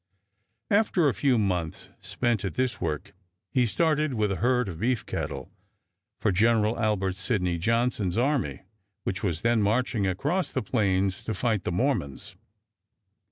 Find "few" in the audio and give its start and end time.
1.13-1.37